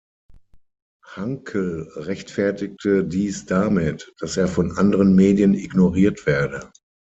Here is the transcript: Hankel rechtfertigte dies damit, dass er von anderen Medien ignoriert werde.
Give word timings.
Hankel 1.15 1.91
rechtfertigte 1.95 3.03
dies 3.03 3.45
damit, 3.45 4.11
dass 4.17 4.35
er 4.35 4.47
von 4.47 4.71
anderen 4.71 5.13
Medien 5.13 5.53
ignoriert 5.53 6.25
werde. 6.25 6.71